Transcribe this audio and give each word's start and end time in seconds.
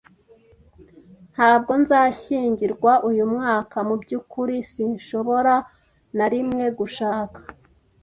Ntabwo 1.33 1.71
nzashyingirwa 1.81 2.91
uyu 3.09 3.25
mwaka. 3.33 3.75
Mubyukuri, 3.87 4.55
sinshobora 4.71 5.55
na 6.17 6.25
rimwe 6.33 6.65
gushaka 6.77 7.39